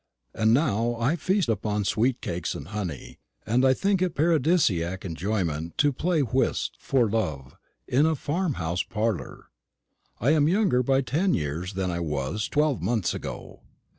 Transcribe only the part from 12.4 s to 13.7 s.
twelve months ago.